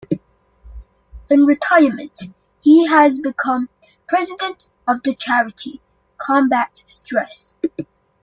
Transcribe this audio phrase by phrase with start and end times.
[1.29, 2.21] In retirement
[2.59, 3.69] he has become
[4.07, 5.79] President of the charity
[6.17, 7.55] "Combat Stress".